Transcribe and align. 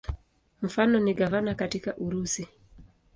Mfano 0.61 0.99
ni 0.99 1.13
gavana 1.13 1.55
katika 1.55 1.97
Urusi. 1.97 2.47